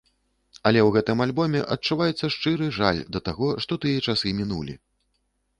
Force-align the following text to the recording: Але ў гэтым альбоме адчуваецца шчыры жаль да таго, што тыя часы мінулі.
Але 0.69 0.79
ў 0.83 0.89
гэтым 0.95 1.17
альбоме 1.25 1.61
адчуваецца 1.75 2.29
шчыры 2.37 2.71
жаль 2.79 3.05
да 3.17 3.21
таго, 3.29 3.53
што 3.67 3.81
тыя 3.85 3.97
часы 4.07 4.37
мінулі. 4.39 4.73